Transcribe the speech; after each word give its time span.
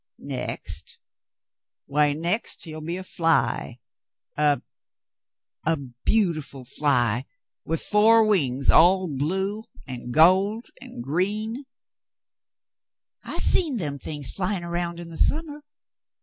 ""Next— 0.17 0.97
why, 1.85 2.13
next 2.13 2.63
he'll 2.63 2.81
be 2.81 2.97
a 2.97 3.03
fly— 3.03 3.77
a— 4.35 4.59
a 5.63 5.77
beautiful 5.77 6.65
fly 6.65 7.25
with 7.65 7.83
four 7.83 8.25
wings 8.25 8.71
all 8.71 9.07
blue 9.07 9.63
and 9.87 10.11
gold 10.11 10.69
and 10.81 11.03
green 11.03 11.65
—"*'I 13.25 13.37
seen 13.37 13.77
them 13.77 13.99
things 13.99 14.31
flyin' 14.31 14.65
round 14.65 14.99
in 14.99 15.09
the 15.09 15.17
summeh. 15.17 15.61